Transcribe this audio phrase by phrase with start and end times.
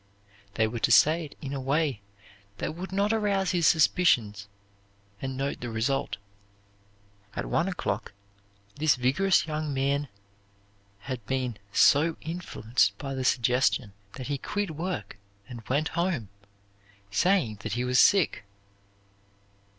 [0.55, 2.01] They were to say it in a way
[2.57, 4.47] that would not arouse his suspicions,
[5.21, 6.17] and note the result.
[7.35, 8.11] At one o'clock
[8.77, 10.07] this vigorous young man
[11.01, 15.17] had been so influenced by the suggestion that he quit work
[15.47, 16.29] and went home,
[17.11, 18.43] saying that he was sick.